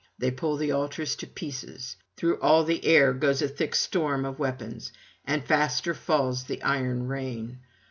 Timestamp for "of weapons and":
4.25-5.45